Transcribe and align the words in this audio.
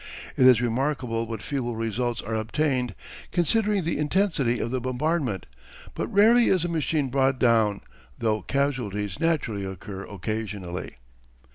It 0.35 0.47
is 0.47 0.63
remarkable 0.63 1.27
what 1.27 1.43
feeble 1.43 1.75
results 1.75 2.23
are 2.23 2.33
obtained 2.33 2.95
considering 3.31 3.83
the 3.83 3.99
intensity 3.99 4.57
of 4.59 4.71
the 4.71 4.81
bombardment, 4.81 5.45
but 5.93 6.07
rarely 6.11 6.47
is 6.49 6.65
a 6.65 6.69
machine 6.69 7.09
brought 7.09 7.37
down, 7.37 7.81
though 8.17 8.41
casualties 8.41 9.19
naturally 9.19 9.63
occur 9.63 10.03
occasionally. 10.09 10.95